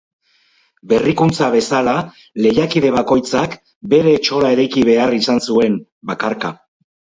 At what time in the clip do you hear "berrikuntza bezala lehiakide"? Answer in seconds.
0.93-2.91